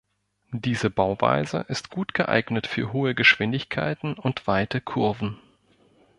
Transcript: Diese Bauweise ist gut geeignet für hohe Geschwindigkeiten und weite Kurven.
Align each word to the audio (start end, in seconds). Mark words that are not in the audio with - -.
Diese 0.55 0.89
Bauweise 0.89 1.59
ist 1.67 1.91
gut 1.91 2.15
geeignet 2.15 2.65
für 2.65 2.91
hohe 2.91 3.13
Geschwindigkeiten 3.13 4.15
und 4.15 4.47
weite 4.47 4.81
Kurven. 4.81 5.37